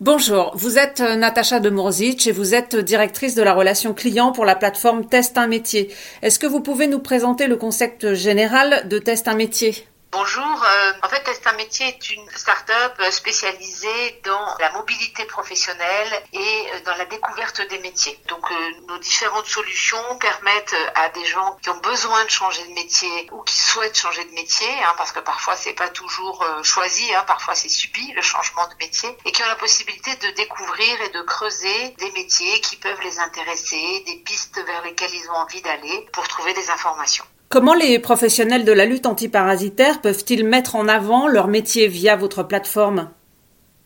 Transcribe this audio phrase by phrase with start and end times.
[0.00, 4.46] Bonjour, vous êtes euh, Natacha Demorzic et vous êtes directrice de la relation client pour
[4.46, 5.90] la plateforme Test un métier.
[6.22, 9.89] Est-ce que vous pouvez nous présenter le concept général de Test un métier?
[10.12, 16.22] Bonjour, euh, en fait Test un métier est une start-up spécialisée dans la mobilité professionnelle
[16.32, 16.38] et
[16.74, 18.18] euh, dans la découverte des métiers.
[18.26, 22.72] Donc euh, nos différentes solutions permettent à des gens qui ont besoin de changer de
[22.72, 27.14] métier ou qui souhaitent changer de métier, hein, parce que parfois c'est pas toujours choisi,
[27.14, 31.02] hein, parfois c'est subi le changement de métier, et qui ont la possibilité de découvrir
[31.02, 35.36] et de creuser des métiers qui peuvent les intéresser, des pistes vers lesquelles ils ont
[35.36, 37.24] envie d'aller pour trouver des informations.
[37.52, 42.44] Comment les professionnels de la lutte antiparasitaire peuvent-ils mettre en avant leur métier via votre
[42.44, 43.10] plateforme?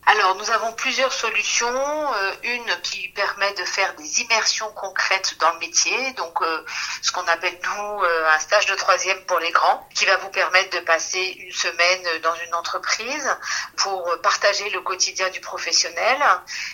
[0.07, 1.65] Alors, nous avons plusieurs solutions.
[1.67, 6.65] Euh, une qui permet de faire des immersions concrètes dans le métier, donc euh,
[7.01, 10.29] ce qu'on appelle nous euh, un stage de troisième pour les grands, qui va vous
[10.29, 13.35] permettre de passer une semaine dans une entreprise
[13.77, 16.19] pour partager le quotidien du professionnel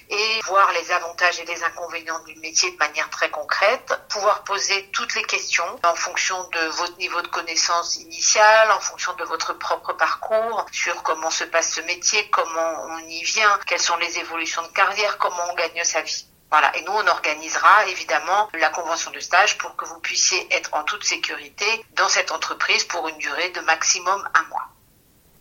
[0.09, 4.89] et voir les avantages et les inconvénients du métier de manière très concrète, pouvoir poser
[4.93, 9.53] toutes les questions en fonction de votre niveau de connaissance initiale, en fonction de votre
[9.55, 14.19] propre parcours, sur comment se passe ce métier, comment on y vient, quelles sont les
[14.19, 16.27] évolutions de carrière, comment on gagne sa vie.
[16.51, 16.77] Voilà.
[16.77, 20.83] Et nous, on organisera évidemment la convention de stage pour que vous puissiez être en
[20.83, 21.65] toute sécurité
[21.97, 24.69] dans cette entreprise pour une durée de maximum un mois.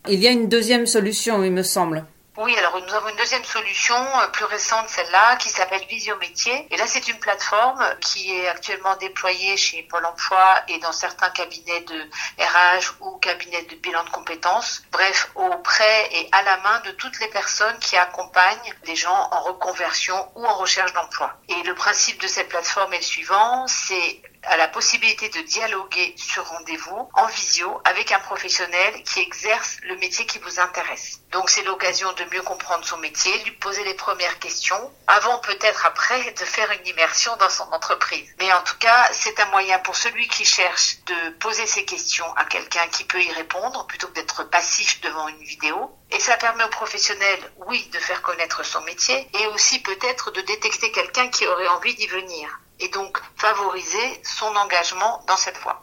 [0.08, 2.06] Il y a une deuxième solution, il me semble.
[2.42, 6.66] Oui, alors nous avons une deuxième solution, euh, plus récente celle-là, qui s'appelle Visio Métier.
[6.70, 11.28] Et là, c'est une plateforme qui est actuellement déployée chez Pôle Emploi et dans certains
[11.28, 12.00] cabinets de
[12.38, 14.82] RH ou cabinets de bilan de compétences.
[14.90, 19.42] Bref, auprès et à la main de toutes les personnes qui accompagnent des gens en
[19.42, 21.34] reconversion ou en recherche d'emploi.
[21.50, 26.14] Et le principe de cette plateforme est le suivant, c'est à la possibilité de dialoguer
[26.16, 31.20] sur rendez-vous en visio avec un professionnel qui exerce le métier qui vous intéresse.
[31.30, 35.86] Donc c'est l'occasion de mieux comprendre son métier, lui poser les premières questions, avant peut-être
[35.86, 38.28] après de faire une immersion dans son entreprise.
[38.38, 42.32] Mais en tout cas, c'est un moyen pour celui qui cherche de poser ses questions
[42.36, 45.96] à quelqu'un qui peut y répondre plutôt que d'être passif devant une vidéo.
[46.10, 50.40] Et ça permet au professionnel, oui, de faire connaître son métier et aussi peut-être de
[50.40, 55.82] détecter quelqu'un qui aurait envie d'y venir et donc favoriser son engagement dans cette voie.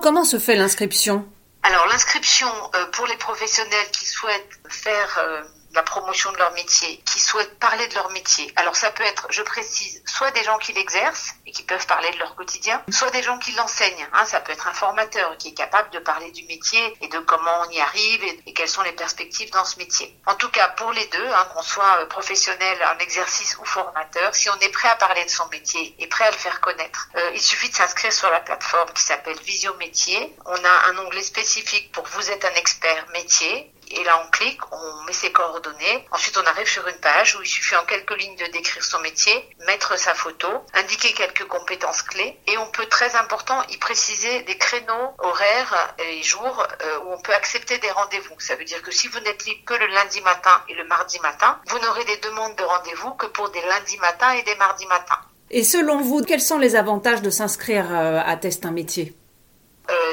[0.00, 1.26] Comment se fait l'inscription?
[1.62, 5.42] Alors l'inscription euh, pour les professionnels qui souhaitent faire euh,
[5.74, 8.52] la promotion de leur métier, qui souhaitent parler de leur métier.
[8.56, 12.10] Alors ça peut être, je précise, soit des gens qui l'exercent et qui peuvent parler
[12.10, 14.08] de leur quotidien, soit des gens qui l'enseignent.
[14.12, 14.24] Hein.
[14.24, 17.62] ça peut être un formateur qui est capable de parler du métier et de comment
[17.66, 20.14] on y arrive et, quelles sont les perspectives dans ce métier.
[20.26, 24.34] En tout cas, pour les deux, hein, qu'on soit euh, professionnel en exercice ou formateur,
[24.34, 27.08] si on est prêt à parler de son métier et prêt à le faire connaître,
[27.16, 30.36] euh, il suffit de s'inscrire sur la plateforme qui s'appelle Visio Métier.
[30.44, 34.60] On a un onglet spécifique pour vous êtes un expert métier et là, on clique,
[34.72, 36.06] on met ses coordonnées.
[36.10, 39.00] Ensuite, on arrive sur une page où il suffit en quelques lignes de décrire son
[39.00, 39.32] métier,
[39.66, 42.38] mettre sa photo, indiquer quelques compétences clés.
[42.46, 47.20] Et on peut, très important, y préciser des créneaux horaires et jours euh, où on
[47.20, 48.34] peut accepter des rendez-vous.
[48.38, 51.18] Ça veut dire que si vous n'êtes libre que le lundi matin et le mardi
[51.20, 54.86] matin, vous n'aurez des demandes de rendez-vous que pour des lundis matins et des mardis
[54.86, 55.20] matins.
[55.50, 59.14] Et selon vous, quels sont les avantages de s'inscrire euh, à Test un métier?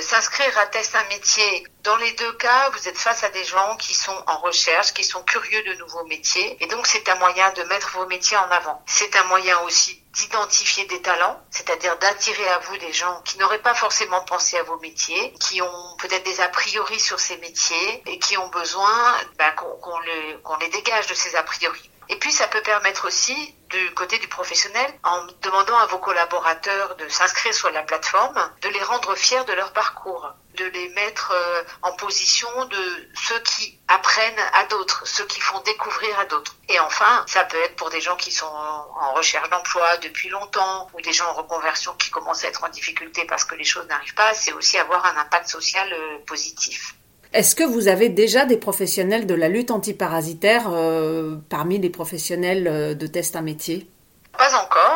[0.09, 3.77] S'inscrire à test un métier, dans les deux cas, vous êtes face à des gens
[3.77, 6.57] qui sont en recherche, qui sont curieux de nouveaux métiers.
[6.61, 8.83] Et donc, c'est un moyen de mettre vos métiers en avant.
[8.87, 13.61] C'est un moyen aussi d'identifier des talents, c'est-à-dire d'attirer à vous des gens qui n'auraient
[13.61, 18.01] pas forcément pensé à vos métiers, qui ont peut-être des a priori sur ces métiers
[18.07, 21.89] et qui ont besoin ben, qu'on les dégage de ces a priori.
[22.09, 26.95] Et puis, ça peut permettre aussi, du côté du professionnel, en demandant à vos collaborateurs
[26.95, 31.31] de s'inscrire sur la plateforme, de les rendre fiers de leur parcours, de les mettre
[31.35, 36.55] euh, en position de ceux qui apprennent à d'autres, ceux qui font découvrir à d'autres.
[36.67, 40.89] Et enfin, ça peut être pour des gens qui sont en recherche d'emploi depuis longtemps
[40.93, 43.85] ou des gens en reconversion qui commencent à être en difficulté parce que les choses
[43.87, 46.95] n'arrivent pas, c'est aussi avoir un impact social euh, positif.
[47.31, 52.67] Est-ce que vous avez déjà des professionnels de la lutte antiparasitaire euh, parmi les professionnels
[52.67, 53.87] euh, de test à métier?
[54.35, 54.88] Pas encore.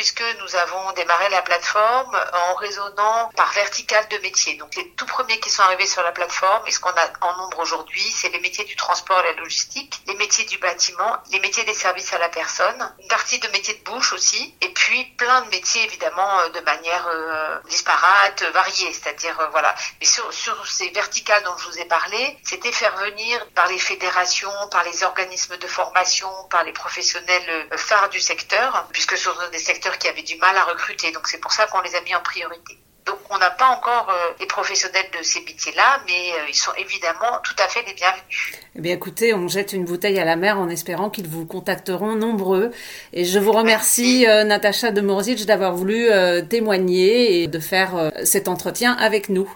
[0.00, 4.54] Puisque nous avons démarré la plateforme en raisonnant par verticale de métiers.
[4.54, 7.36] Donc les tout premiers qui sont arrivés sur la plateforme et ce qu'on a en
[7.36, 11.38] nombre aujourd'hui, c'est les métiers du transport et la logistique, les métiers du bâtiment, les
[11.40, 15.04] métiers des services à la personne, une partie de métiers de bouche aussi, et puis
[15.18, 19.74] plein de métiers évidemment euh, de manière euh, disparate, variée, c'est-à-dire euh, voilà.
[20.00, 24.50] Mais sur ces verticales dont je vous ai parlé, c'était faire venir par les fédérations,
[24.70, 29.89] par les organismes de formation, par les professionnels phares du secteur, puisque sur des secteurs
[29.98, 31.12] qui avaient du mal à recruter.
[31.12, 32.78] Donc c'est pour ça qu'on les a mis en priorité.
[33.06, 36.72] Donc on n'a pas encore euh, les professionnels de ces métiers-là, mais euh, ils sont
[36.78, 38.54] évidemment tout à fait les bienvenus.
[38.76, 42.14] Eh bien écoutez, on jette une bouteille à la mer en espérant qu'ils vous contacteront
[42.14, 42.70] nombreux.
[43.12, 46.08] Et je vous remercie, euh, Natacha de Morzic, d'avoir voulu
[46.48, 49.50] témoigner et de faire cet entretien avec nous.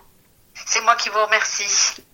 [0.66, 2.02] C'est moi qui vous remercie.